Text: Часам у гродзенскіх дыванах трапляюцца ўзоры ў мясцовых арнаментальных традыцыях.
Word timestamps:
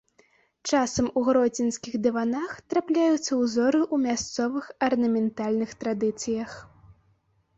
Часам 0.69 1.09
у 1.19 1.21
гродзенскіх 1.27 1.97
дыванах 2.05 2.55
трапляюцца 2.73 3.33
ўзоры 3.41 3.81
ў 3.83 3.95
мясцовых 4.05 4.65
арнаментальных 4.89 5.75
традыцыях. 5.83 6.57